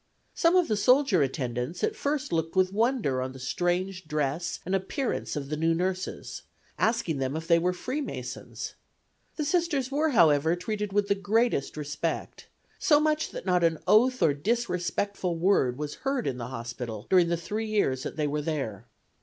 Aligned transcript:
Some 0.33 0.55
of 0.55 0.67
the 0.67 0.75
soldier 0.75 1.21
attendants 1.21 1.83
at 1.83 1.95
first 1.95 2.33
looked 2.33 2.55
with 2.55 2.73
wonder 2.73 3.21
on 3.21 3.33
the 3.33 3.39
strange 3.39 4.07
dress 4.07 4.59
and 4.65 4.73
appearance 4.73 5.35
of 5.35 5.49
the 5.49 5.55
new 5.55 5.75
nurses, 5.75 6.41
asking 6.79 7.19
them 7.19 7.35
if 7.37 7.47
they 7.47 7.59
were 7.59 7.71
Free 7.71 8.01
Masons. 8.01 8.73
The 9.35 9.45
Sisters 9.45 9.91
were, 9.91 10.09
however, 10.09 10.55
treated 10.55 10.91
with 10.91 11.07
the 11.07 11.13
greatest 11.13 11.77
respect, 11.77 12.47
so 12.79 12.99
much 12.99 13.27
so 13.27 13.33
that 13.33 13.45
not 13.45 13.63
an 13.63 13.77
oath 13.85 14.23
or 14.23 14.33
disrespectful 14.33 15.35
word 15.37 15.77
was 15.77 15.93
heard 16.01 16.25
in 16.25 16.39
the 16.39 16.47
hospital 16.47 17.05
during 17.07 17.27
the 17.27 17.37
three 17.37 17.67
years 17.67 18.01
that 18.01 18.15
they 18.15 18.25
were 18.25 18.41
there. 18.41 18.87